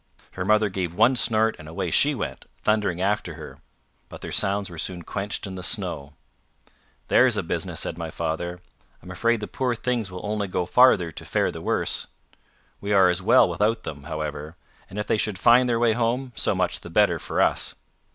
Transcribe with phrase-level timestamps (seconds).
[0.31, 3.59] Her mother gave one snort, and away she went, thundering after her.
[4.09, 6.13] But their sounds were soon quenched in the snow.
[7.07, 8.61] "There's a business!" said my father.
[9.03, 12.07] "I'm afraid the poor things will only go farther to fare the worse.
[12.79, 14.57] We are as well without them, however;
[14.89, 17.75] and if they should find their way home, so much the better for us.